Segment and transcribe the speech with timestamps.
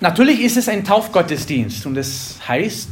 [0.00, 2.88] Natürlich ist es ein Taufgottesdienst und das heißt,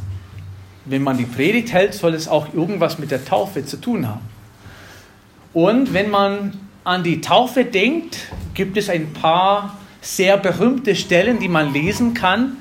[0.87, 4.22] wenn man die Predigt hält, soll es auch irgendwas mit der Taufe zu tun haben.
[5.53, 6.53] Und wenn man
[6.84, 8.19] an die Taufe denkt,
[8.54, 12.58] gibt es ein paar sehr berühmte Stellen, die man lesen kann.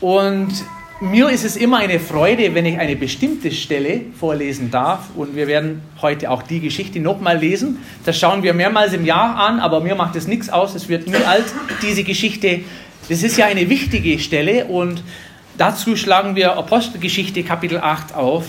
[0.00, 0.52] Und
[1.00, 5.08] mir ist es immer eine Freude, wenn ich eine bestimmte Stelle vorlesen darf.
[5.16, 7.78] Und wir werden heute auch die Geschichte nochmal lesen.
[8.04, 10.74] Das schauen wir mehrmals im Jahr an, aber mir macht es nichts aus.
[10.74, 11.46] Es wird nie alt,
[11.82, 12.60] diese Geschichte.
[13.06, 15.02] Das ist ja eine wichtige Stelle und
[15.58, 18.46] dazu schlagen wir Apostelgeschichte Kapitel 8 auf.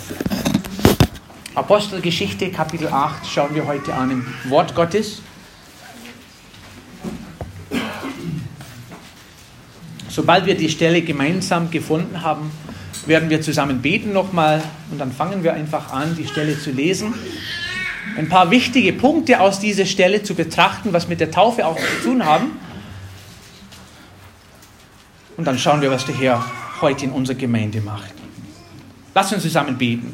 [1.53, 5.21] Apostelgeschichte Kapitel 8 schauen wir heute an im Wort Gottes.
[10.07, 12.49] Sobald wir die Stelle gemeinsam gefunden haben,
[13.07, 17.13] werden wir zusammen beten nochmal und dann fangen wir einfach an, die Stelle zu lesen.
[18.17, 22.07] Ein paar wichtige Punkte aus dieser Stelle zu betrachten, was mit der Taufe auch zu
[22.07, 22.64] tun haben.
[25.37, 26.45] Und dann schauen wir, was der Herr
[26.81, 28.13] heute in unserer Gemeinde macht.
[29.13, 30.13] Lass uns zusammen beten.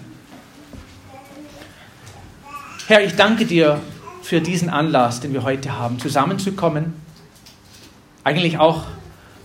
[2.88, 3.80] Herr, ich danke dir
[4.22, 6.94] für diesen Anlass, den wir heute haben, zusammenzukommen.
[8.23, 8.84] Eigentlich auch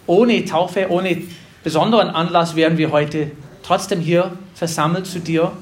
[0.07, 1.23] ohne Taufe, ohne
[1.63, 5.53] besonderen Anlass wären wir heute trotzdem hier versammelt zu dir.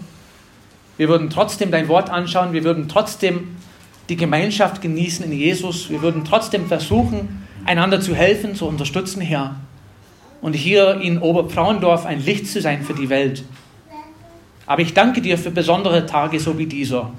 [0.96, 3.56] Wir würden trotzdem dein Wort anschauen, wir würden trotzdem
[4.08, 9.56] die Gemeinschaft genießen in Jesus, wir würden trotzdem versuchen, einander zu helfen, zu unterstützen, Herr.
[10.44, 13.44] Und hier in Oberfrauendorf ein Licht zu sein für die Welt.
[14.66, 17.14] Aber ich danke dir für besondere Tage so wie dieser,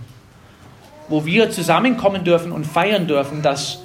[1.08, 3.82] wo wir zusammenkommen dürfen und feiern dürfen, dass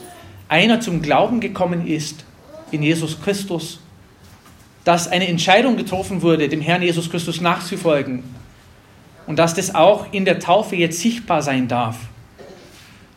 [0.50, 2.26] einer zum Glauben gekommen ist
[2.70, 3.80] in Jesus Christus,
[4.84, 8.22] dass eine Entscheidung getroffen wurde, dem Herrn Jesus Christus nachzufolgen
[9.26, 11.96] und dass das auch in der Taufe jetzt sichtbar sein darf.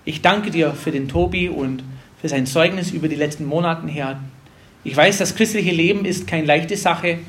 [0.06, 1.84] Ich danke dir für den Tobi und
[2.22, 4.22] für sein Zeugnis über die letzten Monate, Herr.
[4.86, 7.20] Ich weiß, das christliche Leben ist keine leichte Sache,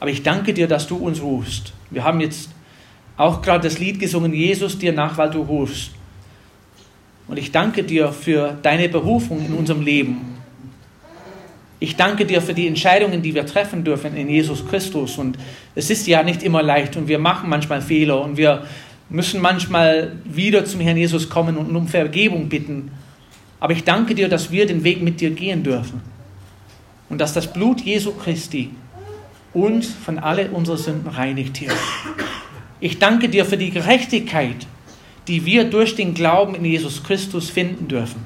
[0.00, 1.72] aber ich danke dir, dass du uns rufst.
[1.90, 2.50] Wir haben jetzt
[3.16, 5.92] auch gerade das Lied gesungen, Jesus dir nach, weil du rufst.
[7.28, 10.34] Und ich danke dir für deine Berufung in unserem Leben.
[11.78, 15.18] Ich danke dir für die Entscheidungen, die wir treffen dürfen in Jesus Christus.
[15.18, 15.38] Und
[15.74, 18.66] es ist ja nicht immer leicht und wir machen manchmal Fehler und wir
[19.08, 22.90] müssen manchmal wieder zum Herrn Jesus kommen und um Vergebung bitten.
[23.60, 26.13] Aber ich danke dir, dass wir den Weg mit dir gehen dürfen
[27.08, 28.70] und dass das Blut Jesu Christi
[29.52, 31.72] uns von alle unsere Sünden reinigt, Herr.
[32.80, 34.66] Ich danke dir für die Gerechtigkeit,
[35.28, 38.24] die wir durch den Glauben in Jesus Christus finden dürfen.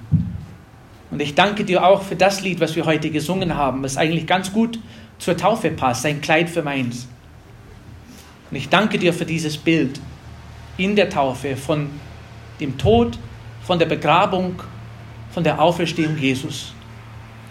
[1.10, 4.26] Und ich danke dir auch für das Lied, was wir heute gesungen haben, was eigentlich
[4.26, 4.78] ganz gut
[5.18, 7.08] zur Taufe passt, ein Kleid für meins.
[8.50, 10.00] Und ich danke dir für dieses Bild
[10.76, 11.90] in der Taufe von
[12.60, 13.18] dem Tod,
[13.62, 14.62] von der Begrabung,
[15.30, 16.72] von der Auferstehung Jesus.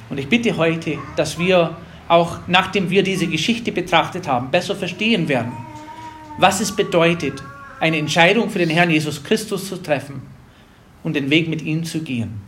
[0.09, 1.75] Und ich bitte heute, dass wir
[2.07, 5.51] auch nachdem wir diese Geschichte betrachtet haben, besser verstehen werden,
[6.37, 7.43] was es bedeutet,
[7.79, 10.21] eine Entscheidung für den Herrn Jesus Christus zu treffen
[11.03, 12.41] und den Weg mit ihm zu gehen.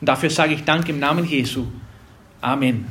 [0.00, 1.66] Und dafür sage ich Dank im Namen Jesu.
[2.40, 2.86] Amen.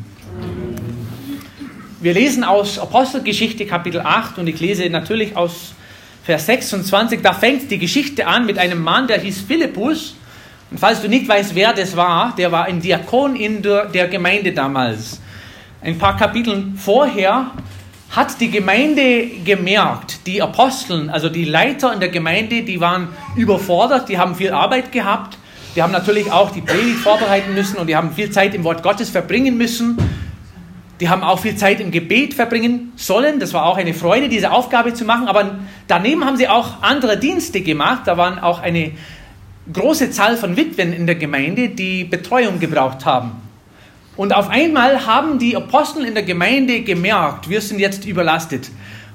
[2.00, 5.76] Wir lesen aus Apostelgeschichte Kapitel 8 und ich lese natürlich aus
[6.24, 7.22] Vers 26.
[7.22, 10.16] Da fängt die Geschichte an mit einem Mann, der hieß Philippus.
[10.72, 14.08] Und falls du nicht weißt, wer das war, der war ein Diakon in der, der
[14.08, 15.22] Gemeinde damals.
[15.82, 17.52] Ein paar Kapitel vorher
[18.10, 24.10] hat die Gemeinde gemerkt, die Aposteln, also die Leiter in der Gemeinde, die waren überfordert,
[24.10, 25.38] die haben viel Arbeit gehabt
[25.76, 28.84] die haben natürlich auch die Predigt vorbereiten müssen und die haben viel Zeit im Wort
[28.84, 29.98] Gottes verbringen müssen.
[31.00, 33.40] Die haben auch viel Zeit im Gebet verbringen sollen.
[33.40, 35.28] Das war auch eine Freude, diese Aufgabe zu machen.
[35.28, 38.02] Aber daneben haben sie auch andere Dienste gemacht.
[38.06, 38.92] Da waren auch eine
[39.74, 43.32] große Zahl von Witwen in der Gemeinde, die Betreuung gebraucht haben.
[44.18, 48.70] Und auf einmal haben die Apostel in der Gemeinde gemerkt, wir sind jetzt überlastet.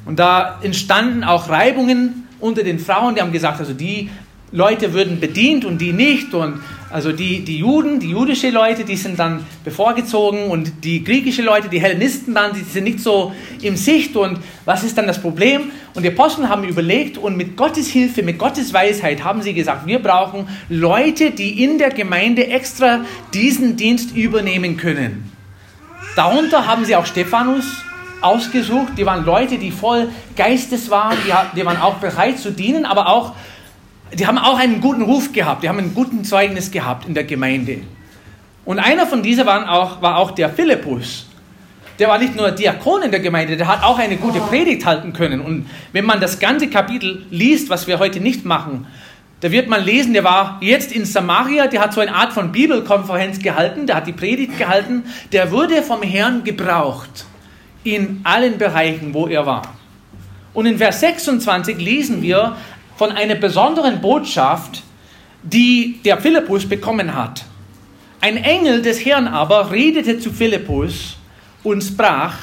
[0.05, 4.11] Und da entstanden auch Reibungen unter den Frauen, die haben gesagt, also die
[4.53, 6.33] Leute würden bedient und die nicht.
[6.33, 11.43] Und also die, die Juden, die jüdische Leute, die sind dann bevorgezogen und die griechische
[11.43, 14.17] Leute, die Hellenisten dann, die sind nicht so im Sicht.
[14.17, 15.73] Und was ist dann das Problem?
[15.95, 19.87] Und die Apostel haben überlegt und mit Gottes Hilfe, mit Gottes Weisheit haben sie gesagt,
[19.87, 23.05] wir brauchen Leute, die in der Gemeinde extra
[23.35, 25.33] diesen Dienst übernehmen können.
[26.15, 27.65] Darunter haben sie auch Stephanus
[28.23, 28.93] ausgesucht.
[28.97, 33.09] Die waren Leute, die voll Geistes waren, die, die waren auch bereit zu dienen, aber
[33.09, 33.35] auch
[34.13, 37.25] die haben auch einen guten Ruf gehabt, die haben ein gutes Zeugnis gehabt in der
[37.25, 37.79] Gemeinde.
[38.65, 41.27] Und einer von diesen waren auch, war auch der Philippus.
[41.99, 45.13] Der war nicht nur Diakon in der Gemeinde, der hat auch eine gute Predigt halten
[45.13, 45.41] können.
[45.41, 48.87] Und wenn man das ganze Kapitel liest, was wir heute nicht machen,
[49.41, 52.53] Da wird man lesen, der war jetzt in Samaria, der hat so eine Art von
[52.53, 57.27] Bibelkonferenz gehalten, der hat die Predigt gehalten, der wurde vom Herrn gebraucht
[57.85, 59.75] in allen Bereichen, wo er war.
[60.55, 62.57] Und in Vers 26 lesen wir
[62.97, 64.83] von einer besonderen Botschaft,
[65.43, 67.45] die der Philippus bekommen hat.
[68.21, 71.17] Ein Engel des Herrn aber redete zu Philippus
[71.63, 72.35] und sprach,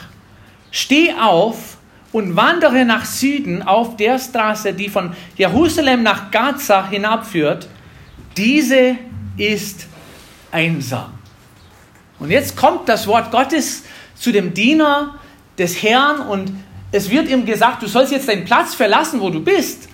[0.72, 1.78] steh auf
[2.12, 7.68] und wandere nach Süden auf der Straße, die von Jerusalem nach Gaza hinabführt.
[8.38, 8.96] Diese
[9.36, 9.88] ist
[10.52, 11.12] einsam.
[12.20, 13.84] Und jetzt kommt das Wort Gottes
[14.16, 15.16] zu dem Diener
[15.58, 16.52] des Herrn und
[16.92, 19.90] es wird ihm gesagt, du sollst jetzt deinen Platz verlassen, wo du bist.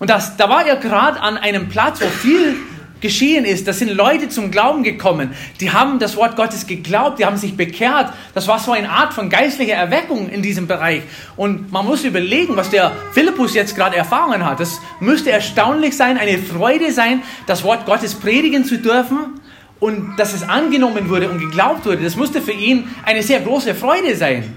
[0.00, 2.56] Und das, da war er gerade an einem Platz, wo viel
[3.00, 3.68] geschehen ist.
[3.68, 5.30] Da sind Leute zum Glauben gekommen.
[5.60, 8.12] Die haben das Wort Gottes geglaubt, die haben sich bekehrt.
[8.34, 11.02] Das war so eine Art von geistlicher Erweckung in diesem Bereich.
[11.36, 14.60] Und man muss überlegen, was der Philippus jetzt gerade Erfahrungen hat.
[14.60, 19.40] Das müsste erstaunlich sein, eine Freude sein, das Wort Gottes predigen zu dürfen
[19.80, 22.02] und dass es angenommen wurde und geglaubt wurde.
[22.02, 24.52] Das musste für ihn eine sehr große Freude sein.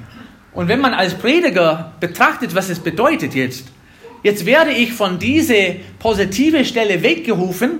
[0.53, 3.65] Und wenn man als Prediger betrachtet, was es bedeutet jetzt,
[4.23, 7.79] jetzt werde ich von dieser positive Stelle weggerufen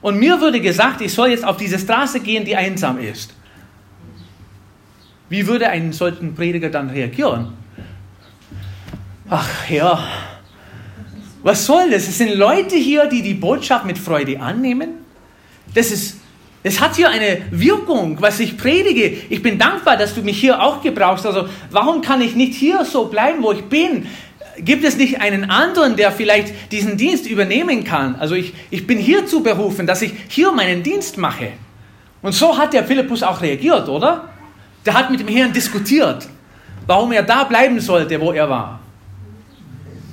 [0.00, 3.34] und mir würde gesagt, ich soll jetzt auf diese Straße gehen, die einsam ist.
[5.28, 7.52] Wie würde ein solchen Prediger dann reagieren?
[9.28, 10.02] Ach Herr,
[11.42, 12.08] was soll das?
[12.08, 14.90] Es sind Leute hier, die die Botschaft mit Freude annehmen.
[15.74, 16.20] Das ist
[16.62, 19.16] es hat hier eine Wirkung, was ich predige.
[19.30, 21.24] Ich bin dankbar, dass du mich hier auch gebrauchst.
[21.24, 24.06] Also warum kann ich nicht hier so bleiben, wo ich bin?
[24.64, 28.16] Gibt es nicht einen anderen, der vielleicht diesen Dienst übernehmen kann?
[28.16, 31.52] Also ich, ich bin hierzu berufen, dass ich hier meinen Dienst mache.
[32.22, 34.28] Und so hat der Philippus auch reagiert, oder?
[34.84, 36.28] Der hat mit dem Herrn diskutiert,
[36.86, 38.80] warum er da bleiben sollte, wo er war.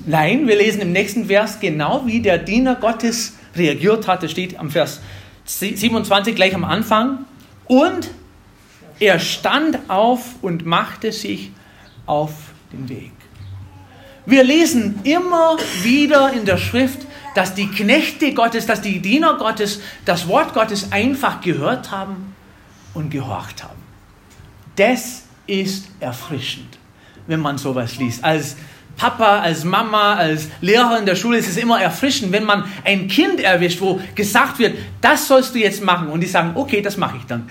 [0.06, 4.72] Nein, wir lesen im nächsten Vers genau, wie der Diener Gottes reagiert hatte, steht am
[4.72, 5.02] Vers
[5.46, 7.26] 27 gleich am Anfang.
[7.66, 8.10] Und
[9.00, 11.52] er stand auf und machte sich
[12.06, 12.32] auf
[12.72, 13.12] den Weg.
[14.27, 17.00] Wir lesen immer wieder in der Schrift,
[17.33, 22.35] dass die Knechte Gottes, dass die Diener Gottes das Wort Gottes einfach gehört haben
[22.94, 23.79] und gehorcht haben.
[24.75, 26.77] Das ist erfrischend,
[27.25, 28.21] wenn man sowas liest.
[28.21, 28.57] Als
[28.97, 33.07] Papa, als Mama, als Lehrer in der Schule ist es immer erfrischend, wenn man ein
[33.07, 36.09] Kind erwischt, wo gesagt wird, das sollst du jetzt machen.
[36.09, 37.50] Und die sagen, okay, das mache ich dann.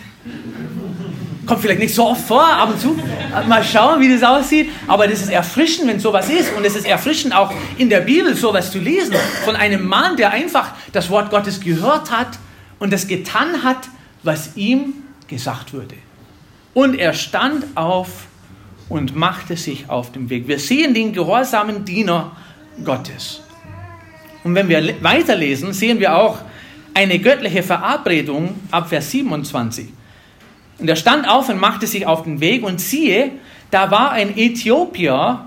[1.47, 2.99] Kommt vielleicht nicht so oft vor, ab und zu.
[3.47, 4.69] Mal schauen, wie das aussieht.
[4.89, 6.53] Aber das ist erfrischend, wenn sowas ist.
[6.57, 9.15] Und es ist erfrischend auch in der Bibel sowas zu lesen.
[9.45, 12.39] Von einem Mann, der einfach das Wort Gottes gehört hat
[12.81, 13.89] und das getan hat,
[14.25, 14.95] was ihm
[15.29, 15.95] gesagt wurde.
[16.75, 18.27] Und er stand auf
[18.89, 20.49] und machte sich auf den Weg.
[20.49, 22.37] Wir sehen den gehorsamen Diener
[22.85, 23.41] Gottes.
[24.45, 26.39] Und wenn wir weiterlesen, sehen wir auch
[26.95, 29.89] eine göttliche Verabredung ab Vers 27.
[30.79, 33.33] Und er stand auf und machte sich auf den Weg und siehe,
[33.71, 35.45] da war ein Äthiopier,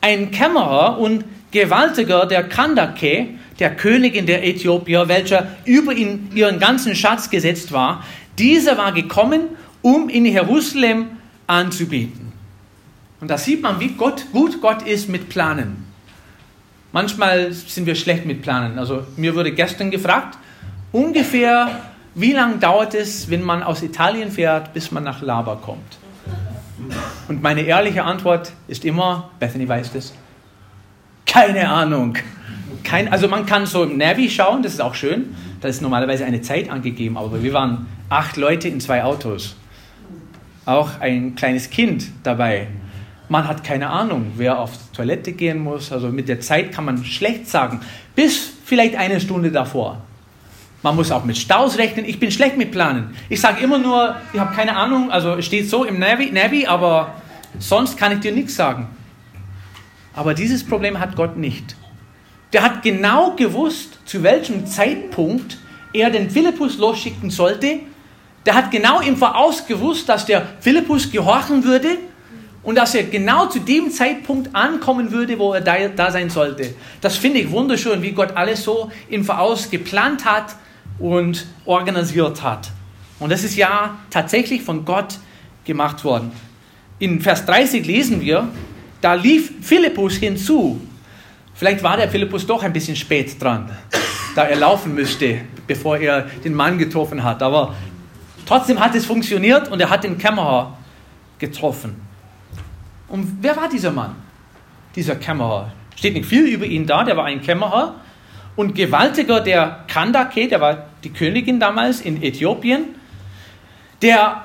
[0.00, 3.28] ein Kämmerer und Gewaltiger der Kandake,
[3.58, 8.04] der Königin der Äthiopier, welcher über ihn, ihren ganzen Schatz gesetzt war.
[8.38, 9.42] Dieser war gekommen,
[9.82, 11.06] um in Jerusalem
[11.46, 12.32] anzubieten.
[13.20, 15.84] Und da sieht man, wie Gott, gut Gott ist mit Planen.
[16.92, 18.78] Manchmal sind wir schlecht mit Planen.
[18.78, 20.36] Also mir wurde gestern gefragt,
[20.90, 25.98] ungefähr wie lange dauert es, wenn man aus Italien fährt, bis man nach Laba kommt?
[27.28, 30.12] Und meine ehrliche Antwort ist immer, Bethany weiß das,
[31.24, 32.18] keine Ahnung.
[32.84, 35.34] Kein, also man kann so im Navi schauen, das ist auch schön.
[35.60, 39.56] Da ist normalerweise eine Zeit angegeben, aber wir waren acht Leute in zwei Autos.
[40.66, 42.66] Auch ein kleines Kind dabei.
[43.28, 45.92] Man hat keine Ahnung, wer auf Toilette gehen muss.
[45.92, 47.80] Also mit der Zeit kann man schlecht sagen.
[48.14, 50.02] Bis vielleicht eine Stunde davor.
[50.82, 52.04] Man muss auch mit Staus rechnen.
[52.04, 53.16] Ich bin schlecht mit Planen.
[53.28, 55.10] Ich sage immer nur, ich habe keine Ahnung.
[55.12, 57.14] Also steht so im Navi, Navi, aber
[57.58, 58.88] sonst kann ich dir nichts sagen.
[60.14, 61.76] Aber dieses Problem hat Gott nicht.
[62.52, 65.58] Der hat genau gewusst, zu welchem Zeitpunkt
[65.92, 67.80] er den Philippus losschicken sollte.
[68.44, 71.96] Der hat genau im Voraus gewusst, dass der Philippus gehorchen würde
[72.64, 76.74] und dass er genau zu dem Zeitpunkt ankommen würde, wo er da, da sein sollte.
[77.00, 80.56] Das finde ich wunderschön, wie Gott alles so im Voraus geplant hat
[81.02, 82.70] und organisiert hat.
[83.18, 85.18] Und das ist ja tatsächlich von Gott
[85.64, 86.30] gemacht worden.
[87.00, 88.48] In Vers 30 lesen wir,
[89.00, 90.80] da lief Philippus hinzu.
[91.54, 93.68] Vielleicht war der Philippus doch ein bisschen spät dran,
[94.36, 97.42] da er laufen müsste, bevor er den Mann getroffen hat.
[97.42, 97.74] Aber
[98.46, 100.78] trotzdem hat es funktioniert und er hat den Kämmerer
[101.38, 102.00] getroffen.
[103.08, 104.14] Und wer war dieser Mann?
[104.94, 105.72] Dieser Kämmerer.
[105.96, 107.96] Steht nicht viel über ihn da, der war ein Kämmerer.
[108.56, 112.94] Und Gewaltiger der Kandake, der war die Königin damals in Äthiopien,
[114.02, 114.44] der,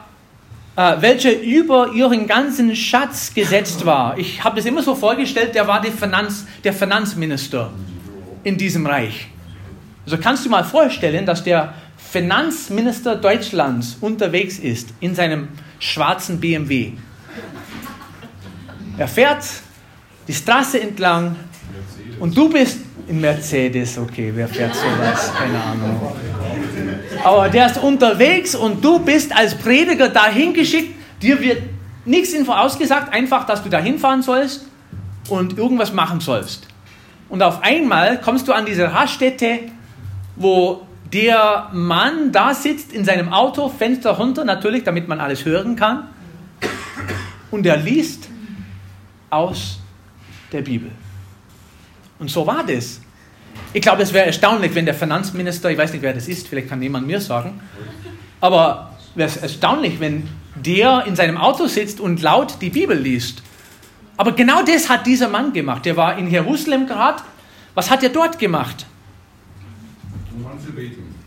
[0.76, 4.18] äh, welcher über ihren ganzen Schatz gesetzt war.
[4.18, 7.72] Ich habe das immer so vorgestellt, der war Finanz, der Finanzminister
[8.44, 9.28] in diesem Reich.
[10.06, 15.50] Also kannst du mal vorstellen, dass der Finanzminister Deutschlands unterwegs ist in seinem
[15.80, 16.94] schwarzen BMW.
[18.98, 19.44] Er fährt
[20.28, 21.36] die Straße entlang
[22.20, 25.32] und du bist in Mercedes, okay, wer fährt sowas?
[25.34, 26.14] Keine Ahnung.
[27.24, 30.96] Aber der ist unterwegs und du bist als Prediger dahin geschickt.
[31.22, 31.64] Dir wird
[32.06, 34.68] nichts in vorausgesagt, einfach, dass du dahin fahren sollst
[35.30, 36.68] und irgendwas machen sollst.
[37.30, 39.60] Und auf einmal kommst du an diese Raststätte,
[40.36, 40.82] wo
[41.12, 46.08] der Mann da sitzt in seinem Auto, Fenster runter natürlich, damit man alles hören kann.
[47.52, 48.30] Und er liest
[49.30, 49.80] aus
[50.52, 50.92] der Bibel.
[52.20, 53.02] Und so war das.
[53.74, 56.70] Ich glaube, es wäre erstaunlich, wenn der Finanzminister, ich weiß nicht, wer das ist, vielleicht
[56.70, 57.60] kann jemand mir sagen,
[58.40, 63.44] aber wäre es erstaunlich, wenn der in seinem Auto sitzt und laut die Bibel liest.
[64.16, 65.86] Aber genau das hat dieser Mann gemacht.
[65.86, 67.22] Der war in Jerusalem gerade.
[67.76, 68.88] Was hat er dort gemacht?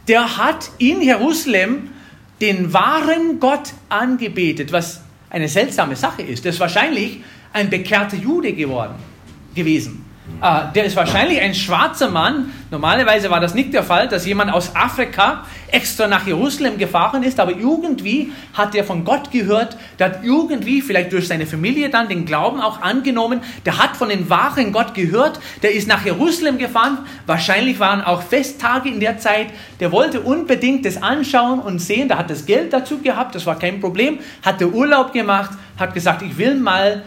[0.08, 1.90] Der hat in Jerusalem
[2.40, 6.44] den wahren Gott angebetet, was eine seltsame Sache ist.
[6.44, 7.20] Das ist wahrscheinlich
[7.52, 8.94] ein bekehrter Jude geworden,
[9.54, 10.04] gewesen.
[10.42, 12.50] Uh, der ist wahrscheinlich ein schwarzer Mann.
[12.70, 17.38] Normalerweise war das nicht der Fall, dass jemand aus Afrika extra nach Jerusalem gefahren ist,
[17.38, 22.08] aber irgendwie hat er von Gott gehört, der hat irgendwie, vielleicht durch seine Familie dann,
[22.08, 26.56] den Glauben auch angenommen, der hat von dem wahren Gott gehört, der ist nach Jerusalem
[26.56, 32.08] gefahren, wahrscheinlich waren auch Festtage in der Zeit, der wollte unbedingt das anschauen und sehen,
[32.08, 35.92] der hat das Geld dazu gehabt, das war kein Problem, hat der Urlaub gemacht, hat
[35.92, 37.02] gesagt, ich will mal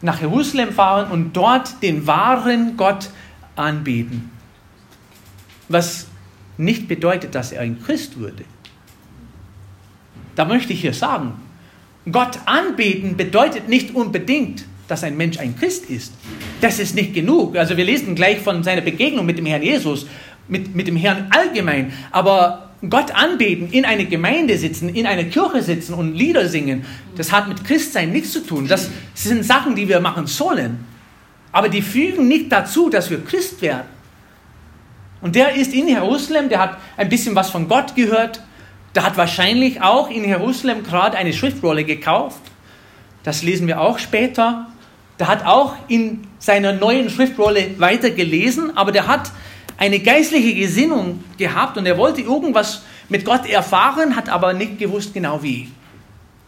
[0.00, 3.10] nach Jerusalem fahren und dort den wahren Gott
[3.56, 4.30] anbeten.
[5.68, 6.06] Was
[6.56, 8.44] nicht bedeutet, dass er ein Christ wurde.
[10.34, 11.32] Da möchte ich hier sagen,
[12.10, 16.14] Gott anbeten bedeutet nicht unbedingt, dass ein Mensch ein Christ ist.
[16.60, 17.56] Das ist nicht genug.
[17.56, 20.06] Also wir lesen gleich von seiner Begegnung mit dem Herrn Jesus,
[20.48, 21.92] mit, mit dem Herrn allgemein.
[22.10, 26.84] Aber Gott anbeten, in einer Gemeinde sitzen, in einer Kirche sitzen und Lieder singen,
[27.16, 28.68] das hat mit Christsein nichts zu tun.
[28.68, 30.84] Das sind Sachen, die wir machen sollen.
[31.50, 33.88] Aber die fügen nicht dazu, dass wir Christ werden.
[35.20, 38.40] Und der ist in Jerusalem, der hat ein bisschen was von Gott gehört.
[38.94, 42.40] Der hat wahrscheinlich auch in Jerusalem gerade eine Schriftrolle gekauft.
[43.24, 44.68] Das lesen wir auch später.
[45.18, 49.32] Der hat auch in seiner neuen Schriftrolle weiter gelesen, aber der hat
[49.78, 55.14] eine geistliche Gesinnung gehabt und er wollte irgendwas mit Gott erfahren, hat aber nicht gewusst
[55.14, 55.70] genau wie.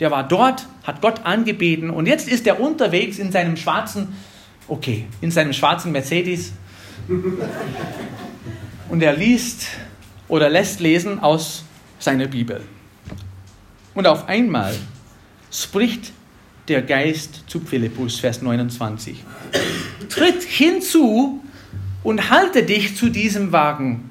[0.01, 4.15] Der war dort, hat Gott angebeten und jetzt ist er unterwegs in seinem schwarzen,
[4.67, 6.53] okay, in seinem schwarzen Mercedes
[8.89, 9.69] und er liest
[10.29, 11.65] oder lässt lesen aus
[11.99, 12.63] seiner Bibel.
[13.95, 14.75] Und auf einmal
[15.53, 16.13] spricht
[16.69, 19.23] der Geist zu Philippus, Vers 29.
[20.09, 21.43] Tritt hinzu
[22.03, 24.11] und halte dich zu diesem Wagen.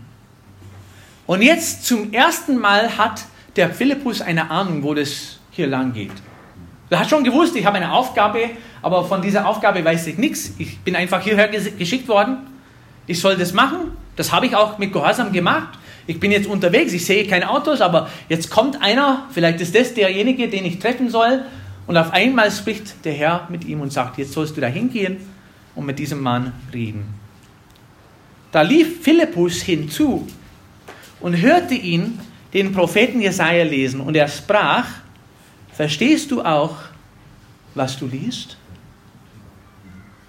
[1.25, 3.23] Und jetzt zum ersten Mal hat
[3.55, 6.11] der Philippus eine Ahnung, wo das hier lang geht.
[6.89, 8.49] Er hat schon gewusst, ich habe eine Aufgabe,
[8.81, 10.53] aber von dieser Aufgabe weiß ich nichts.
[10.57, 12.37] Ich bin einfach hierher geschickt worden.
[13.05, 13.91] Ich soll das machen.
[14.15, 15.77] Das habe ich auch mit Gehorsam gemacht.
[16.07, 19.93] Ich bin jetzt unterwegs, ich sehe keine Autos, aber jetzt kommt einer, vielleicht ist das
[19.93, 21.43] derjenige, den ich treffen soll.
[21.85, 25.17] Und auf einmal spricht der Herr mit ihm und sagt, jetzt sollst du da hingehen
[25.75, 27.18] und mit diesem Mann reden.
[28.51, 30.27] Da lief Philippus hinzu
[31.19, 32.19] und hörte ihn
[32.53, 34.85] den Propheten Jesaja lesen und er sprach:
[35.73, 36.75] Verstehst du auch,
[37.75, 38.57] was du liest?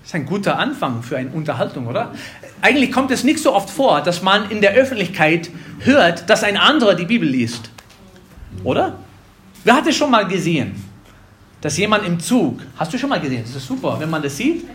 [0.03, 2.13] Das ist ein guter Anfang für eine Unterhaltung, oder?
[2.63, 5.51] Eigentlich kommt es nicht so oft vor, dass man in der Öffentlichkeit
[5.81, 7.71] hört, dass ein anderer die Bibel liest.
[8.65, 8.99] Oder?
[9.65, 10.75] Wer hat es schon mal gesehen?
[11.61, 13.43] Dass jemand im Zug, hast du schon mal gesehen?
[13.45, 14.67] Das ist super, wenn man das sieht.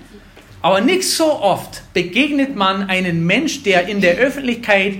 [0.65, 4.95] Aber nicht so oft begegnet man einen Mensch, der in der Öffentlichkeit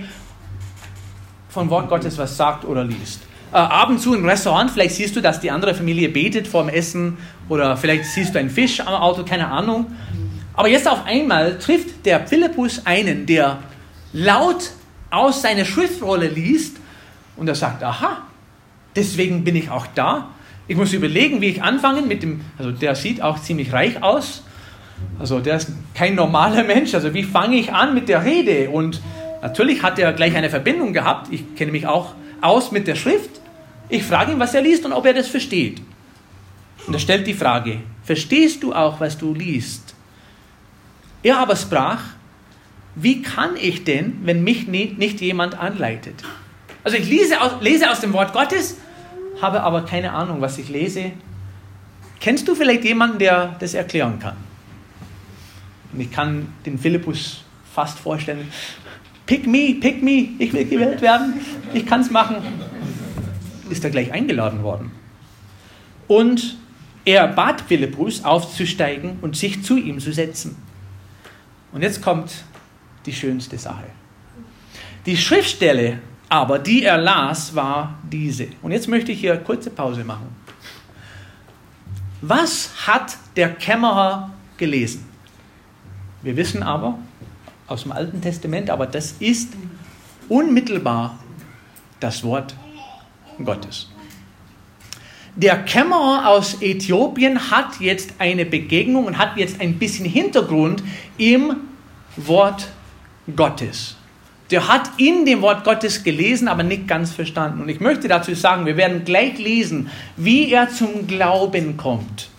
[1.50, 3.22] von Wort Gottes was sagt oder liest.
[3.52, 6.70] Äh, ab und zu im Restaurant, vielleicht siehst du, dass die andere Familie betet vorm
[6.70, 7.18] Essen
[7.50, 9.88] oder vielleicht siehst du einen Fisch am Auto, keine Ahnung.
[10.54, 13.58] Aber jetzt auf einmal trifft der Philippus einen, der
[14.14, 14.70] laut
[15.10, 16.78] aus seiner Schriftrolle liest
[17.38, 18.22] und er sagt, aha,
[18.96, 20.30] deswegen bin ich auch da.
[20.68, 24.44] Ich muss überlegen, wie ich anfange mit dem, also der sieht auch ziemlich reich aus
[25.20, 26.94] also der ist kein normaler Mensch.
[26.94, 28.70] Also wie fange ich an mit der Rede?
[28.70, 29.02] Und
[29.42, 31.32] natürlich hat er gleich eine Verbindung gehabt.
[31.32, 33.30] Ich kenne mich auch aus mit der Schrift.
[33.90, 35.82] Ich frage ihn, was er liest und ob er das versteht.
[36.88, 39.96] Und er stellt die Frage, verstehst du auch, was du liest?
[41.24, 42.02] Er aber sprach,
[42.96, 46.24] wie kann ich denn, wenn mich nicht jemand anleitet?
[46.84, 48.78] Also ich lese aus, lese aus dem Wort Gottes,
[49.42, 51.12] habe aber keine Ahnung, was ich lese.
[52.20, 54.38] Kennst du vielleicht jemanden, der das erklären kann?
[55.96, 58.52] Und ich kann den Philippus fast vorstellen.
[59.26, 61.36] Pick me, pick me, ich will gewählt werden,
[61.74, 62.36] ich kann es machen.
[63.70, 64.92] Ist er gleich eingeladen worden.
[66.08, 66.58] Und
[67.06, 70.58] er bat Philippus aufzusteigen und sich zu ihm zu setzen.
[71.72, 72.44] Und jetzt kommt
[73.06, 73.86] die schönste Sache.
[75.06, 78.48] Die Schriftstelle aber, die er las, war diese.
[78.62, 80.36] Und jetzt möchte ich hier eine kurze Pause machen.
[82.22, 85.15] Was hat der Kämmerer gelesen?
[86.26, 86.98] Wir wissen aber
[87.68, 89.54] aus dem Alten Testament, aber das ist
[90.28, 91.20] unmittelbar
[92.00, 92.56] das Wort
[93.44, 93.92] Gottes.
[95.36, 100.82] Der Kämmerer aus Äthiopien hat jetzt eine Begegnung und hat jetzt ein bisschen Hintergrund
[101.20, 101.58] im
[102.18, 102.70] Wort
[103.36, 103.96] Gottes.
[104.50, 107.62] Der hat in dem Wort Gottes gelesen, aber nicht ganz verstanden.
[107.62, 112.30] Und ich möchte dazu sagen, wir werden gleich lesen, wie er zum Glauben kommt.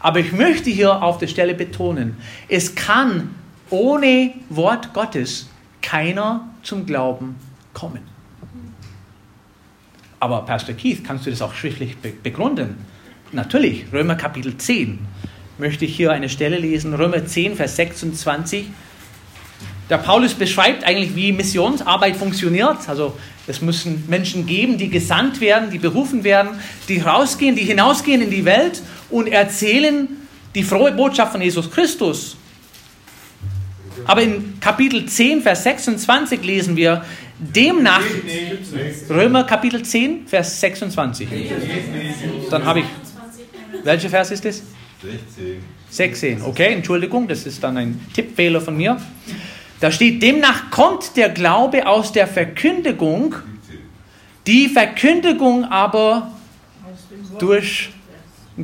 [0.00, 2.16] Aber ich möchte hier auf der Stelle betonen,
[2.48, 3.34] es kann
[3.70, 5.48] ohne Wort Gottes
[5.82, 7.36] keiner zum Glauben
[7.74, 8.02] kommen.
[10.20, 12.76] Aber Pastor Keith, kannst du das auch schriftlich begründen?
[13.32, 14.98] Natürlich, Römer Kapitel 10
[15.58, 18.66] möchte ich hier eine Stelle lesen, Römer 10, Vers 26.
[19.90, 22.88] Der Paulus beschreibt eigentlich, wie Missionsarbeit funktioniert.
[22.88, 23.16] Also
[23.46, 26.50] es müssen Menschen geben, die gesandt werden, die berufen werden,
[26.88, 30.08] die rausgehen, die hinausgehen in die Welt und erzählen
[30.54, 32.36] die frohe Botschaft von Jesus Christus.
[34.04, 37.04] Aber in Kapitel 10, Vers 26 lesen wir,
[37.38, 38.02] demnach,
[39.08, 41.28] Römer Kapitel 10, Vers 26.
[42.50, 42.86] Dann habe ich,
[43.84, 44.62] welcher Vers ist das?
[45.02, 45.62] 16.
[45.90, 49.00] 16, okay, Entschuldigung, das ist dann ein Tippfehler von mir.
[49.80, 53.36] Da steht, demnach kommt der Glaube aus der Verkündigung,
[54.46, 56.32] die Verkündigung aber
[57.38, 57.90] durch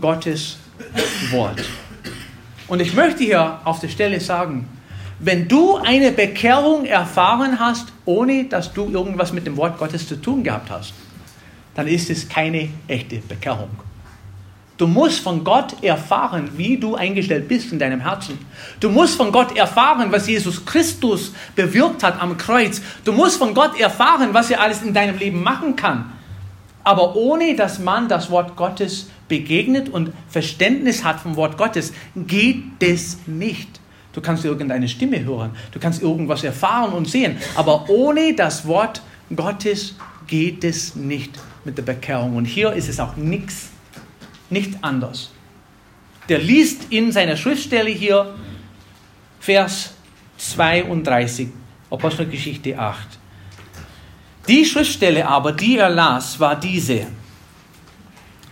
[0.01, 0.59] Gottes
[1.31, 1.63] Wort.
[2.67, 4.69] Und ich möchte hier auf der Stelle sagen,
[5.21, 10.17] wenn du eine Bekehrung erfahren hast, ohne dass du irgendwas mit dem Wort Gottes zu
[10.17, 10.95] tun gehabt hast,
[11.75, 13.71] dann ist es keine echte Bekehrung.
[14.77, 18.39] Du musst von Gott erfahren, wie du eingestellt bist in deinem Herzen.
[18.81, 22.83] Du musst von Gott erfahren, was Jesus Christus bewirkt hat am Kreuz.
[23.05, 26.13] Du musst von Gott erfahren, was er alles in deinem Leben machen kann.
[26.83, 32.65] Aber ohne dass man das Wort Gottes begegnet und Verständnis hat vom Wort Gottes, geht
[32.81, 33.81] es nicht.
[34.13, 39.03] Du kannst irgendeine Stimme hören, du kannst irgendwas erfahren und sehen, aber ohne das Wort
[39.35, 41.33] Gottes geht es nicht
[41.65, 42.37] mit der Bekehrung.
[42.37, 43.71] Und hier ist es auch nichts
[44.51, 45.31] nicht anders.
[46.29, 48.35] Der liest in seiner Schriftstelle hier
[49.41, 49.95] Vers
[50.39, 51.49] 32,
[51.91, 53.07] Apostelgeschichte 8.
[54.49, 57.07] Die Schriftstelle aber, die er las, war diese.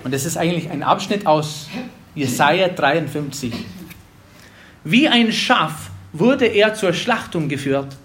[0.05, 1.69] Und es ist eigentlich ein Abschnitt aus
[2.15, 3.53] Jesaja 53.
[4.85, 7.97] Wie ein Schaf wurde er zur Schlachtung geführt.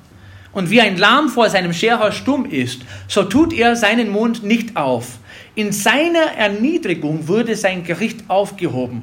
[0.53, 4.75] Und wie ein Lamm vor seinem Scherer stumm ist, so tut er seinen Mund nicht
[4.75, 5.19] auf.
[5.57, 9.01] In seiner Erniedrigung wurde sein Gericht aufgehoben.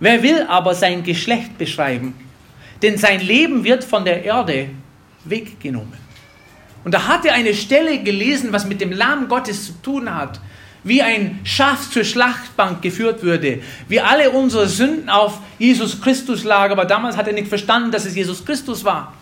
[0.00, 2.12] Wer will aber sein Geschlecht beschreiben?
[2.82, 4.68] Denn sein Leben wird von der Erde
[5.24, 5.96] weggenommen.
[6.84, 10.42] Und da hat er eine Stelle gelesen, was mit dem Lamm Gottes zu tun hat.
[10.84, 13.62] Wie ein Schaf zur Schlachtbank geführt würde.
[13.88, 16.74] Wie alle unsere Sünden auf Jesus Christus lagen.
[16.74, 19.14] Aber damals hat er nicht verstanden, dass es Jesus Christus war.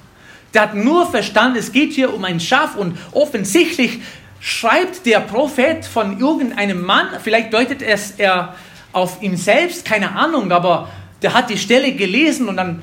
[0.53, 4.01] Der hat nur verstanden, es geht hier um ein Schaf und offensichtlich
[4.41, 8.57] schreibt der Prophet von irgendeinem Mann, vielleicht deutet es er
[8.93, 10.89] auf ihn selbst, keine Ahnung, aber
[11.23, 12.83] der hat die Stelle gelesen und dann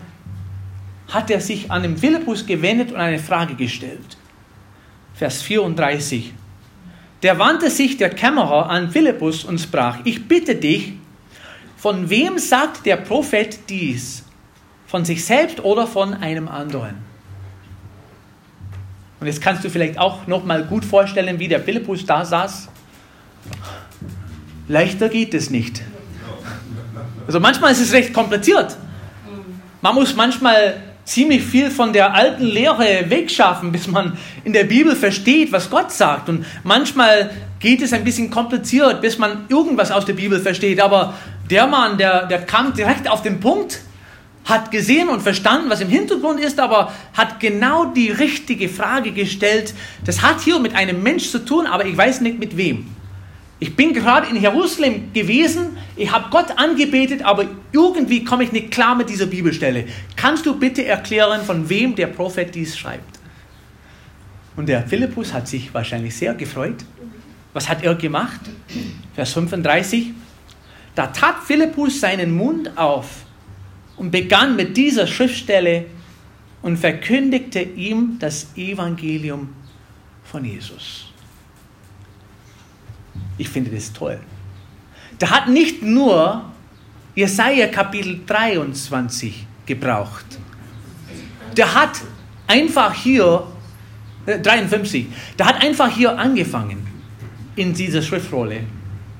[1.10, 4.17] hat er sich an den Philippus gewendet und eine Frage gestellt.
[5.15, 6.34] Vers 34.
[7.24, 10.93] Der wandte sich der Kämmerer an Philippus und sprach, ich bitte dich,
[11.76, 14.24] von wem sagt der Prophet dies?
[14.86, 16.96] Von sich selbst oder von einem anderen?
[19.20, 22.70] Und jetzt kannst du vielleicht auch noch mal gut vorstellen, wie der Philippus da saß.
[24.68, 25.82] Leichter geht es nicht.
[27.26, 28.78] Also manchmal ist es recht kompliziert.
[29.82, 34.96] Man muss manchmal ziemlich viel von der alten Lehre wegschaffen, bis man in der Bibel
[34.96, 36.30] versteht, was Gott sagt.
[36.30, 40.82] Und manchmal geht es ein bisschen kompliziert, bis man irgendwas aus der Bibel versteht.
[40.82, 41.14] Aber
[41.50, 43.80] der Mann, der, der kam direkt auf den Punkt
[44.48, 49.74] hat gesehen und verstanden, was im Hintergrund ist, aber hat genau die richtige Frage gestellt.
[50.06, 52.88] Das hat hier mit einem Mensch zu tun, aber ich weiß nicht mit wem.
[53.60, 58.72] Ich bin gerade in Jerusalem gewesen, ich habe Gott angebetet, aber irgendwie komme ich nicht
[58.72, 59.86] klar mit dieser Bibelstelle.
[60.16, 63.20] Kannst du bitte erklären, von wem der Prophet dies schreibt?
[64.56, 66.86] Und der Philippus hat sich wahrscheinlich sehr gefreut.
[67.54, 68.40] Was hat er gemacht?
[69.14, 70.12] Vers 35.
[70.96, 73.27] Da tat Philippus seinen Mund auf
[73.98, 75.86] und begann mit dieser Schriftstelle
[76.62, 79.50] und verkündigte ihm das Evangelium
[80.24, 81.12] von Jesus.
[83.38, 84.20] Ich finde das toll.
[85.20, 86.46] Der hat nicht nur
[87.16, 90.26] Jesaja Kapitel 23 gebraucht.
[91.56, 92.02] Der hat
[92.46, 93.48] einfach hier,
[94.26, 95.08] äh, 53,
[95.38, 96.86] der hat einfach hier angefangen
[97.56, 98.62] in dieser Schriftrolle.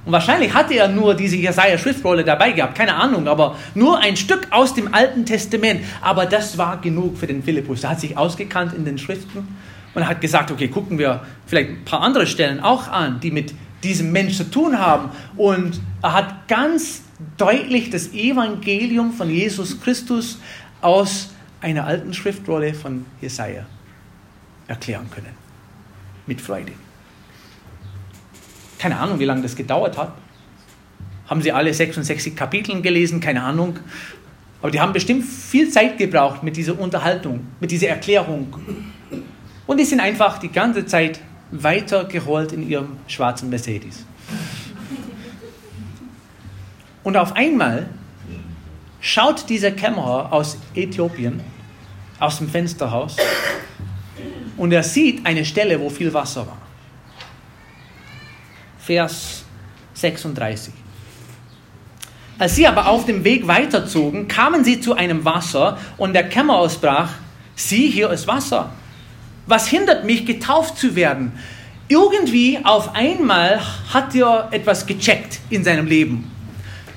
[0.08, 4.48] Und wahrscheinlich hatte er nur diese Jesaja-Schriftrolle dabei gehabt, keine Ahnung, aber nur ein Stück
[4.52, 5.82] aus dem Alten Testament.
[6.00, 7.84] Aber das war genug für den Philippus.
[7.84, 9.46] Er hat sich ausgekannt in den Schriften
[9.93, 13.54] und hat gesagt: Okay, gucken wir vielleicht ein paar andere Stellen auch an, die mit
[13.84, 15.10] diesem Mensch zu tun haben.
[15.36, 17.02] Und er hat ganz
[17.36, 20.39] deutlich das Evangelium von Jesus Christus
[20.80, 23.65] aus einer alten Schriftrolle von Jesaja
[24.70, 25.36] erklären können.
[26.28, 26.72] Mit Freude.
[28.80, 30.13] Keine Ahnung, wie lange das gedauert hat.
[31.28, 33.20] Haben sie alle 66 Kapiteln gelesen?
[33.20, 33.80] Keine Ahnung.
[34.62, 38.56] Aber die haben bestimmt viel Zeit gebraucht mit dieser Unterhaltung, mit dieser Erklärung.
[39.68, 41.20] Und die sind einfach die ganze Zeit
[41.52, 44.06] weitergerollt in ihrem schwarzen Mercedes.
[47.04, 47.88] Und auf einmal
[49.00, 51.42] schaut dieser Kämmerer aus Äthiopien
[52.20, 53.16] aus dem Fensterhaus
[54.58, 56.58] und er sieht eine Stelle, wo viel Wasser war.
[58.88, 59.43] Vers
[59.93, 60.73] 36.
[62.39, 66.69] Als sie aber auf dem Weg weiterzogen, kamen sie zu einem Wasser und der Kämmerer
[66.69, 67.12] sprach,
[67.56, 68.71] sieh, hier ist Wasser
[69.47, 71.32] was hindert mich, getauft zu werden?
[71.88, 73.62] Irgendwie auf einmal
[73.93, 76.30] hat er etwas gecheckt in seinem Leben.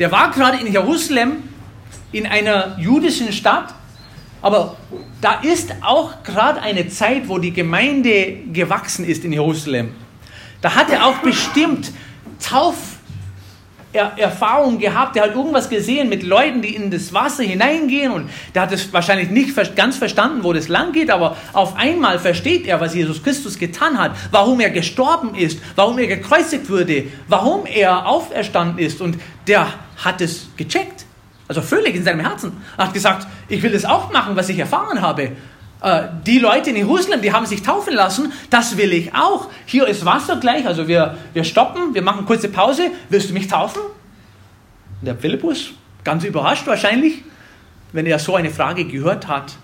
[0.01, 1.45] Der war gerade in Jerusalem,
[2.11, 3.73] in einer jüdischen Stadt,
[4.43, 4.77] aber
[5.21, 9.91] da ist auch gerade eine Zeit, wo die Gemeinde gewachsen ist in Jerusalem.
[10.61, 11.93] Da hat er auch bestimmt
[12.43, 12.77] Tauf
[13.93, 18.13] er Erfahrung gehabt, der hat irgendwas gesehen mit Leuten, die in das Wasser hineingehen.
[18.13, 22.19] Und der hat es wahrscheinlich nicht ganz verstanden, wo das lang geht, aber auf einmal
[22.19, 27.05] versteht er, was Jesus Christus getan hat, warum er gestorben ist, warum er gekreuzigt wurde,
[27.27, 29.01] warum er auferstanden ist.
[29.01, 29.19] Und
[29.49, 31.05] der hat es gecheckt,
[31.49, 34.59] also völlig in seinem Herzen, er hat gesagt, ich will das auch machen, was ich
[34.59, 35.33] erfahren habe
[36.27, 39.49] die Leute in Jerusalem, die haben sich taufen lassen, das will ich auch.
[39.65, 42.91] Hier ist Wasser gleich, also wir, wir stoppen, wir machen kurze Pause.
[43.09, 43.81] Willst du mich taufen?
[45.01, 45.71] Der Philippus,
[46.05, 47.23] ganz überrascht wahrscheinlich,
[47.93, 49.55] wenn er so eine Frage gehört hat,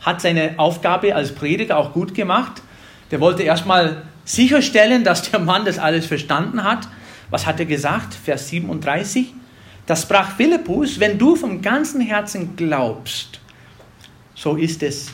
[0.00, 2.62] hat seine Aufgabe als Prediger auch gut gemacht.
[3.10, 6.86] Der wollte erstmal sicherstellen, dass der Mann das alles verstanden hat.
[7.30, 8.14] Was hat er gesagt?
[8.14, 9.34] Vers 37.
[9.86, 13.40] Das sprach Philippus, wenn du vom ganzen Herzen glaubst,
[14.34, 15.12] so ist es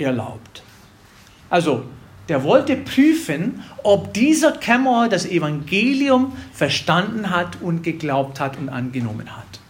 [0.00, 0.62] erlaubt.
[1.48, 1.84] Also,
[2.28, 9.36] der wollte prüfen, ob dieser Kämmerer das Evangelium verstanden hat und geglaubt hat und angenommen
[9.36, 9.60] hat.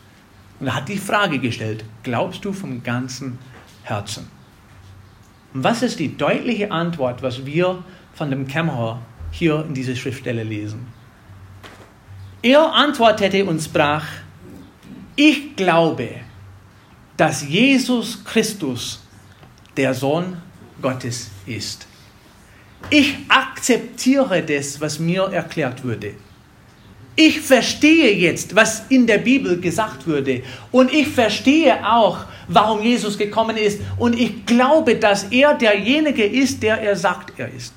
[0.59, 3.39] Und er hat die Frage gestellt, glaubst du vom ganzen
[3.83, 4.29] Herzen?
[5.55, 10.45] Und was ist die deutliche Antwort, was wir von dem Kämmerer hier in dieser Schriftstelle
[10.45, 10.87] lesen?
[12.43, 14.05] Er antwortete und sprach,
[15.17, 16.11] ich glaube,
[17.17, 19.00] dass Jesus Christus
[19.81, 20.37] der Sohn
[20.83, 21.87] Gottes ist.
[22.91, 26.13] Ich akzeptiere das, was mir erklärt würde.
[27.17, 30.43] Ich verstehe jetzt, was in der Bibel gesagt wurde.
[30.71, 33.81] Und ich verstehe auch, warum Jesus gekommen ist.
[33.97, 37.73] Und ich glaube, dass er derjenige ist, der er sagt, er ist.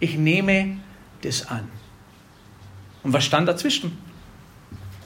[0.00, 0.78] Ich nehme
[1.22, 1.68] das an.
[3.04, 3.96] Und was stand dazwischen?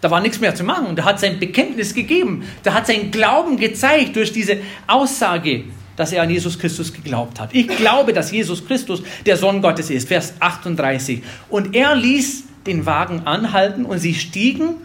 [0.01, 0.97] Da war nichts mehr zu machen.
[0.97, 2.45] Er hat sein Bekenntnis gegeben.
[2.63, 5.65] Da hat sein Glauben gezeigt durch diese Aussage
[5.99, 7.53] dass er an Jesus Christus geglaubt hat.
[7.53, 10.07] Ich glaube, dass Jesus Christus der Sohn Gottes ist.
[10.07, 11.25] Vers 38.
[11.49, 14.77] Und er ließ den Wagen anhalten und sie stiegen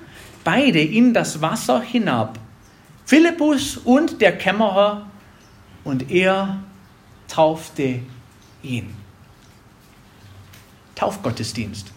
[0.44, 2.40] beide in das Wasser hinab.
[3.06, 5.06] Philippus und der Kämmerer
[5.84, 6.64] und er
[7.28, 8.00] taufte
[8.64, 8.96] ihn.
[10.96, 11.92] Taufgottesdienst.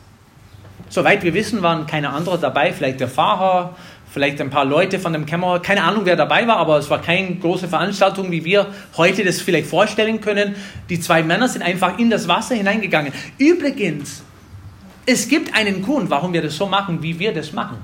[0.90, 3.76] Soweit wir wissen, waren keine anderen dabei, vielleicht der Pfarrer,
[4.11, 7.03] vielleicht ein paar Leute von dem Kämmerer, keine Ahnung, wer dabei war, aber es war
[7.03, 8.66] keine große Veranstaltung, wie wir
[8.97, 10.57] heute das vielleicht vorstellen können.
[10.88, 13.12] Die zwei Männer sind einfach in das Wasser hineingegangen.
[13.38, 14.23] Übrigens,
[15.05, 17.79] es gibt einen Grund, warum wir das so machen, wie wir das machen.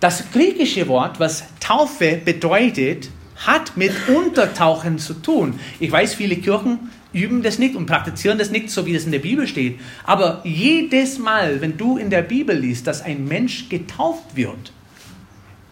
[0.00, 5.58] Das griechische Wort, was Taufe bedeutet, hat mit Untertauchen zu tun.
[5.80, 9.12] Ich weiß, viele Kirchen üben das nicht und praktizieren das nicht, so wie es in
[9.12, 9.80] der Bibel steht.
[10.04, 14.72] Aber jedes Mal, wenn du in der Bibel liest, dass ein Mensch getauft wird,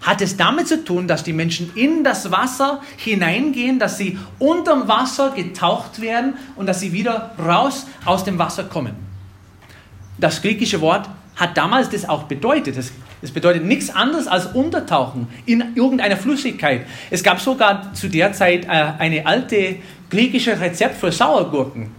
[0.00, 4.88] hat es damit zu tun, dass die Menschen in das Wasser hineingehen, dass sie unterm
[4.88, 8.94] Wasser getaucht werden und dass sie wieder raus aus dem Wasser kommen.
[10.18, 12.76] Das griechische Wort hat damals das auch bedeutet.
[12.76, 16.87] Das, das bedeutet nichts anderes als Untertauchen in irgendeiner Flüssigkeit.
[17.11, 19.76] Es gab sogar zu der Zeit äh, eine alte
[20.14, 21.90] griechische Rezept für Sauergurken.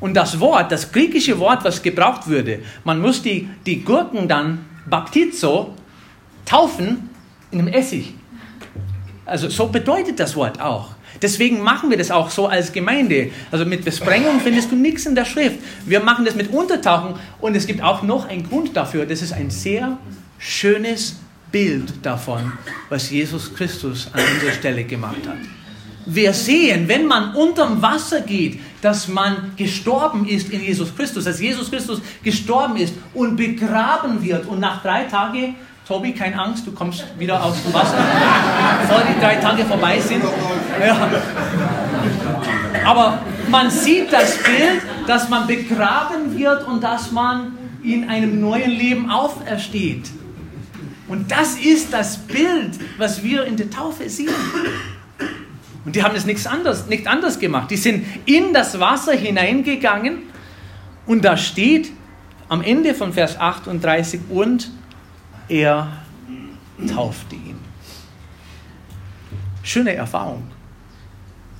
[0.00, 4.64] Und das Wort, das griechische Wort, was gebraucht würde, man muss die, die Gurken dann
[4.86, 5.74] baptizo
[6.46, 7.10] taufen
[7.50, 8.14] in einem Essig.
[9.26, 10.92] Also so bedeutet das Wort auch.
[11.20, 13.30] Deswegen machen wir das auch so als Gemeinde.
[13.50, 15.58] Also mit Besprengung findest du nichts in der Schrift.
[15.84, 19.04] Wir machen das mit Untertauchen und es gibt auch noch einen Grund dafür.
[19.04, 19.98] Das ist ein sehr
[20.38, 21.16] schönes
[21.52, 22.52] Bild davon,
[22.88, 25.57] was Jesus Christus an unserer Stelle gemacht hat.
[26.10, 31.38] Wir sehen, wenn man unterm Wasser geht, dass man gestorben ist in Jesus Christus, dass
[31.38, 36.72] Jesus Christus gestorben ist und begraben wird und nach drei Tagen Tobi, keine Angst, du
[36.72, 37.96] kommst wieder aus dem Wasser,
[38.82, 40.22] bevor die drei Tage vorbei sind.
[40.86, 41.08] Ja.
[42.84, 48.70] Aber man sieht das Bild, dass man begraben wird und dass man in einem neuen
[48.70, 50.10] Leben aufersteht.
[51.08, 54.28] Und das ist das Bild, was wir in der Taufe sehen.
[55.88, 57.70] Und die haben es nichts anderes, nicht anders gemacht.
[57.70, 60.18] Die sind in das Wasser hineingegangen
[61.06, 61.90] und da steht
[62.50, 64.70] am Ende von Vers 38 und
[65.48, 65.88] er
[66.94, 67.58] taufte ihn.
[69.62, 70.50] Schöne Erfahrung.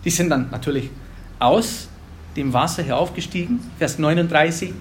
[0.04, 0.90] Die sind dann natürlich
[1.38, 1.88] aus
[2.36, 4.74] dem Wasser heraufgestiegen, Vers 39.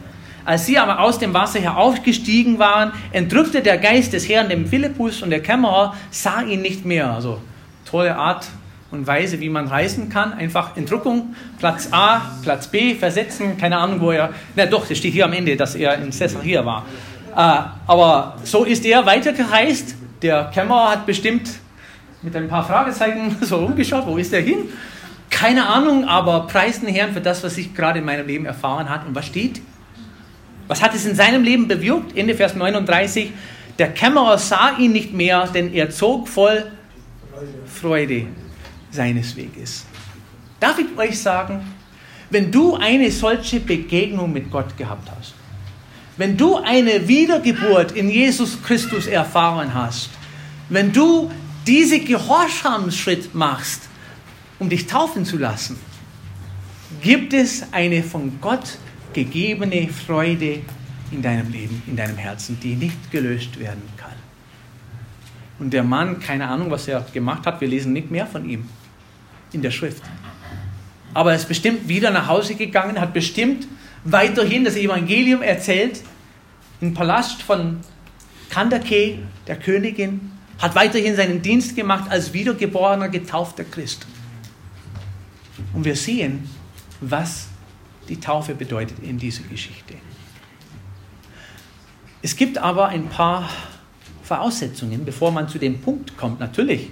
[0.44, 5.22] Als sie aber aus dem Wasser heraufgestiegen waren, entrückte der Geist des Herrn dem Philippus
[5.22, 7.14] und der Kämmerer sah ihn nicht mehr.
[7.14, 7.40] Also
[7.86, 8.46] tolle Art
[8.92, 10.34] und Weise, wie man reisen kann.
[10.34, 14.30] Einfach Entrückung, Platz A, Platz B, versetzen, keine Ahnung, wo er.
[14.56, 16.86] Na doch, es steht hier am Ende, dass er in Caesarea war.
[17.36, 19.96] Äh, aber so ist er weitergereist.
[20.22, 21.50] Der Kämmerer hat bestimmt
[22.22, 24.70] mit ein paar Fragezeichen so rumgeschaut, wo ist er hin?
[25.30, 28.90] Keine Ahnung, aber preis den Herrn für das, was ich gerade in meinem Leben erfahren
[28.90, 29.06] hat.
[29.06, 29.62] Und was steht?
[30.68, 32.18] Was hat es in seinem Leben bewirkt?
[32.18, 33.32] Ende Vers 39.
[33.78, 36.66] Der Kämmerer sah ihn nicht mehr, denn er zog voll
[37.68, 38.26] Freude
[38.98, 39.86] seines Weges.
[40.60, 41.62] Darf ich euch sagen,
[42.30, 45.34] wenn du eine solche Begegnung mit Gott gehabt hast,
[46.18, 50.10] wenn du eine Wiedergeburt in Jesus Christus erfahren hast,
[50.70, 51.32] wenn du
[51.66, 53.84] diesen Gehorsamsschritt machst,
[54.60, 55.78] um dich taufen zu lassen,
[57.02, 58.78] gibt es eine von Gott
[59.14, 60.62] gegebene Freude
[61.12, 64.18] in deinem Leben, in deinem Herzen, die nicht gelöst werden kann.
[65.60, 68.66] Und der Mann, keine Ahnung, was er gemacht hat, wir lesen nicht mehr von ihm
[69.54, 70.04] in der Schrift.
[71.14, 73.68] Aber er ist bestimmt wieder nach Hause gegangen, hat bestimmt
[74.04, 76.02] weiterhin das Evangelium erzählt
[76.80, 77.82] im Palast von
[78.50, 84.06] Kandake, der Königin, hat weiterhin seinen Dienst gemacht als wiedergeborener, getaufter Christ.
[85.74, 86.50] Und wir sehen,
[87.02, 87.48] was
[88.10, 89.96] die Taufe bedeutet in dieser Geschichte.
[92.22, 93.50] Es gibt aber ein paar
[94.24, 96.40] Voraussetzungen, bevor man zu dem Punkt kommt.
[96.40, 96.90] Natürlich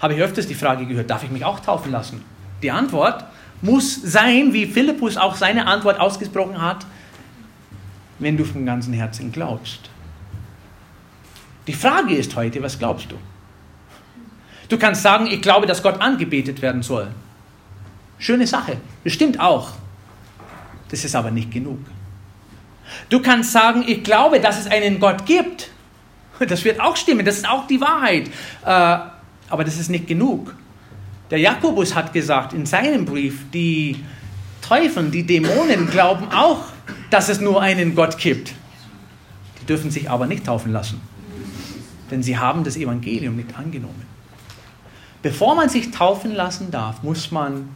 [0.00, 2.22] habe ich öfters die Frage gehört, darf ich mich auch taufen lassen?
[2.62, 3.24] Die Antwort
[3.62, 6.86] muss sein, wie Philippus auch seine Antwort ausgesprochen hat,
[8.18, 9.90] wenn du vom ganzen Herzen glaubst.
[11.66, 13.16] Die Frage ist heute, was glaubst du?
[14.68, 17.08] Du kannst sagen, ich glaube, dass Gott angebetet werden soll.
[18.18, 19.72] Schöne Sache, bestimmt auch.
[20.90, 21.78] Das ist aber nicht genug.
[23.08, 25.70] Du kannst sagen, ich glaube, dass es einen Gott gibt.
[26.38, 28.30] Das wird auch stimmen, das ist auch die Wahrheit.
[28.64, 28.98] Äh,
[29.50, 30.54] aber das ist nicht genug.
[31.30, 33.96] Der Jakobus hat gesagt in seinem Brief, die
[34.62, 36.64] Teufel, die Dämonen glauben auch
[37.10, 38.54] dass es nur einen Gott gibt.
[39.60, 41.00] Die dürfen sich aber nicht taufen lassen,
[42.10, 44.06] denn sie haben das Evangelium nicht angenommen.
[45.22, 47.68] Bevor man sich taufen lassen darf, muss man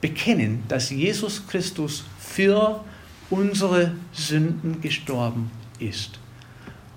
[0.00, 2.84] bekennen, dass Jesus Christus für
[3.30, 6.20] unsere Sünden gestorben ist.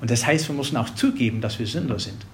[0.02, 2.26] Und das heißt, wir müssen auch zugeben, dass wir Sünder sind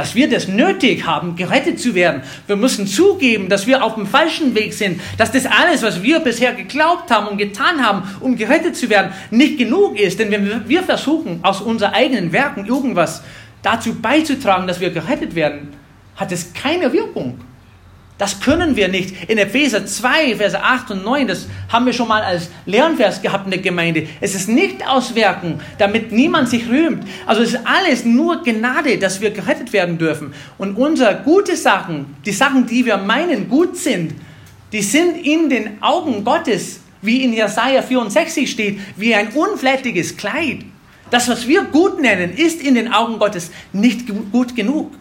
[0.00, 2.22] dass wir das nötig haben, gerettet zu werden.
[2.46, 6.20] Wir müssen zugeben, dass wir auf dem falschen Weg sind, dass das alles, was wir
[6.20, 10.18] bisher geglaubt haben und getan haben, um gerettet zu werden, nicht genug ist.
[10.18, 13.22] Denn wenn wir versuchen, aus unseren eigenen Werken irgendwas
[13.60, 15.68] dazu beizutragen, dass wir gerettet werden,
[16.16, 17.38] hat es keine Wirkung.
[18.20, 19.28] Das können wir nicht.
[19.28, 23.46] In Epheser 2, Verse 8 und 9, das haben wir schon mal als Lernvers gehabt
[23.46, 24.06] in der Gemeinde.
[24.20, 27.02] Es ist nicht auswirken, damit niemand sich rühmt.
[27.26, 30.32] Also es ist alles nur Gnade, dass wir gerettet werden dürfen.
[30.58, 34.12] Und unsere gute Sachen, die Sachen, die wir meinen gut sind,
[34.72, 40.64] Die sind in den Augen Gottes, wie in Jesaja 64 steht, wie ein unflätiges Kleid.
[41.10, 44.92] Das, was wir gut nennen, ist in den Augen Gottes nicht gut genug.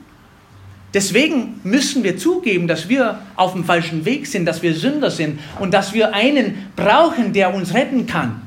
[0.94, 5.40] Deswegen müssen wir zugeben, dass wir auf dem falschen Weg sind, dass wir Sünder sind
[5.60, 8.42] und dass wir einen brauchen, der uns retten kann.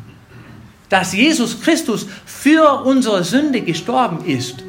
[0.89, 4.65] Dass Jesus Christus für unsere Sünde gestorben ist.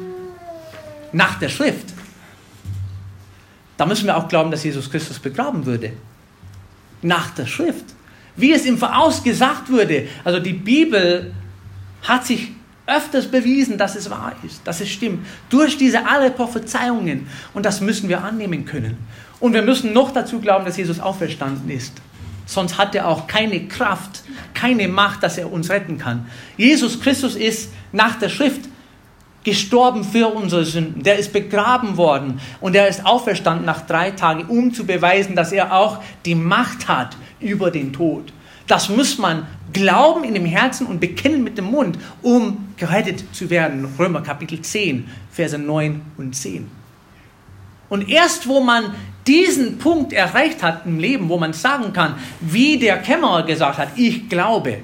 [1.12, 1.92] Nach der Schrift.
[3.76, 5.92] Da müssen wir auch glauben, dass Jesus Christus begraben würde.
[7.02, 7.84] Nach der Schrift.
[8.36, 10.06] Wie es im Voraus gesagt wurde.
[10.22, 11.32] Also die Bibel
[12.02, 12.53] hat sich
[12.86, 15.26] öfters bewiesen, dass es wahr ist, dass es stimmt.
[15.48, 17.26] Durch diese alle Prophezeiungen.
[17.54, 18.98] Und das müssen wir annehmen können.
[19.40, 21.94] Und wir müssen noch dazu glauben, dass Jesus auferstanden ist.
[22.46, 26.26] Sonst hat er auch keine Kraft, keine Macht, dass er uns retten kann.
[26.56, 28.68] Jesus Christus ist nach der Schrift
[29.44, 31.02] gestorben für unsere Sünden.
[31.02, 35.52] Der ist begraben worden und er ist auferstanden nach drei Tagen, um zu beweisen, dass
[35.52, 38.32] er auch die Macht hat über den Tod.
[38.66, 43.50] Das muss man glauben in dem Herzen und bekennen mit dem Mund, um gerettet zu
[43.50, 43.86] werden.
[43.98, 46.70] Römer Kapitel 10, Verse 9 und 10.
[47.90, 48.94] Und erst wo man
[49.26, 53.88] diesen Punkt erreicht hat im Leben, wo man sagen kann, wie der Kämmerer gesagt hat,
[53.96, 54.78] ich glaube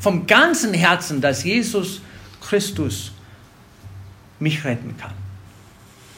[0.00, 2.00] vom ganzen Herzen, dass Jesus
[2.40, 3.12] Christus
[4.40, 5.12] mich retten kann.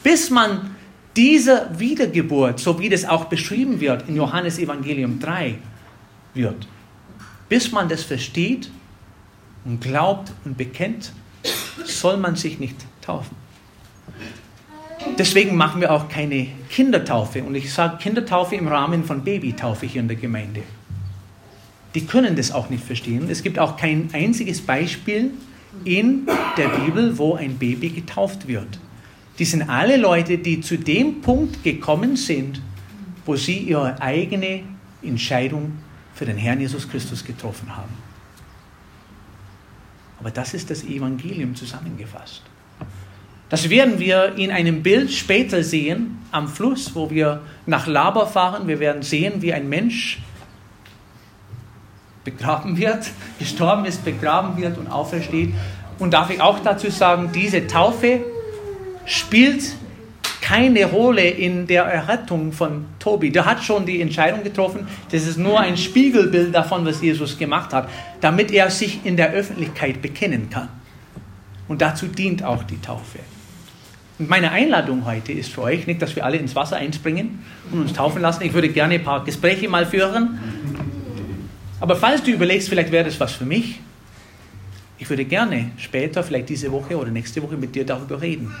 [0.03, 0.75] Bis man
[1.15, 5.55] diese Wiedergeburt, so wie das auch beschrieben wird in Johannes Evangelium 3,
[6.33, 6.67] wird.
[7.49, 8.69] Bis man das versteht
[9.65, 11.13] und glaubt und bekennt,
[11.85, 13.35] soll man sich nicht taufen.
[15.17, 17.43] Deswegen machen wir auch keine Kindertaufe.
[17.43, 20.63] Und ich sage Kindertaufe im Rahmen von Babytaufe hier in der Gemeinde.
[21.93, 23.29] Die können das auch nicht verstehen.
[23.29, 25.31] Es gibt auch kein einziges Beispiel
[25.83, 26.27] in
[26.57, 28.79] der Bibel, wo ein Baby getauft wird.
[29.39, 32.61] Die sind alle Leute, die zu dem Punkt gekommen sind,
[33.25, 34.61] wo sie ihre eigene
[35.03, 35.73] Entscheidung
[36.15, 37.93] für den Herrn Jesus Christus getroffen haben.
[40.19, 42.41] Aber das ist das Evangelium zusammengefasst.
[43.49, 48.67] Das werden wir in einem Bild später sehen am Fluss, wo wir nach Laber fahren.
[48.67, 50.19] Wir werden sehen, wie ein Mensch
[52.23, 55.53] begraben wird, gestorben ist, begraben wird und aufersteht.
[55.99, 58.21] Und darf ich auch dazu sagen, diese Taufe
[59.05, 59.75] spielt
[60.45, 63.31] keine Rolle in der Errettung von Tobi.
[63.31, 64.87] Der hat schon die Entscheidung getroffen.
[65.09, 67.89] Das ist nur ein Spiegelbild davon, was Jesus gemacht hat,
[68.21, 70.69] damit er sich in der Öffentlichkeit bekennen kann.
[71.67, 73.17] Und dazu dient auch die Taufe.
[74.19, 77.39] Und meine Einladung heute ist für euch, nicht, dass wir alle ins Wasser einspringen
[77.71, 78.43] und uns taufen lassen.
[78.43, 80.37] Ich würde gerne ein paar Gespräche mal führen.
[81.79, 83.79] Aber falls du überlegst, vielleicht wäre das was für mich,
[84.99, 88.53] ich würde gerne später, vielleicht diese Woche oder nächste Woche mit dir darüber reden.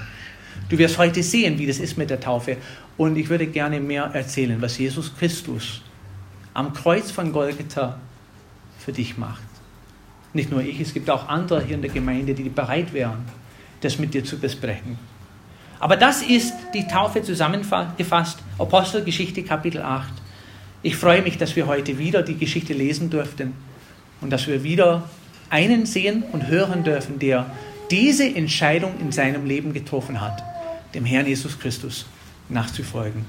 [0.67, 2.57] Du wirst heute sehen, wie das ist mit der Taufe.
[2.97, 5.81] Und ich würde gerne mehr erzählen, was Jesus Christus
[6.53, 7.99] am Kreuz von Golgatha
[8.79, 9.43] für dich macht.
[10.33, 13.25] Nicht nur ich, es gibt auch andere hier in der Gemeinde, die bereit wären,
[13.81, 14.97] das mit dir zu besprechen.
[15.79, 20.07] Aber das ist die Taufe zusammengefasst, Apostelgeschichte Kapitel 8.
[20.81, 23.53] Ich freue mich, dass wir heute wieder die Geschichte lesen durften
[24.21, 25.09] und dass wir wieder
[25.49, 27.45] einen sehen und hören dürfen, der
[27.91, 30.43] diese Entscheidung in seinem Leben getroffen hat
[30.95, 32.05] dem Herrn Jesus Christus
[32.47, 33.25] nachzufolgen.